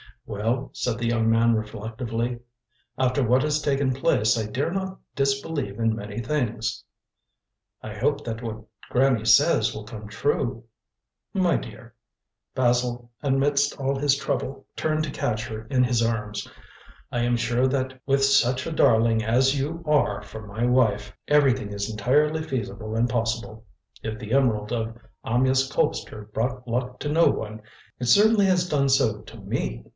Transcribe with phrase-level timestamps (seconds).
[0.25, 2.39] "Well," said the young man reflectively,
[2.97, 6.83] "after what has taken place I dare not disbelieve in many things."
[7.83, 10.63] "I hope that what Granny says will come true."
[11.33, 11.93] "My dear,"
[12.55, 16.47] Basil amidst all his trouble turned to catch her in his arms,
[17.11, 21.73] "I am sure that with such a darling as you are for my wife everything
[21.73, 23.65] is entirely feasible and possible.
[24.01, 24.95] If the emerald of
[25.25, 27.61] Amyas Colpster brought luck to no one,
[27.99, 29.83] it certainly has done so to me.